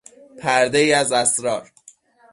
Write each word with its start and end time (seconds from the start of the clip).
پردهای 0.39 0.93
از 0.93 1.11
اسرار 1.11 1.71